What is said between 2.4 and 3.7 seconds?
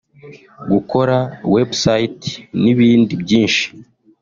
n’ibindi byinshi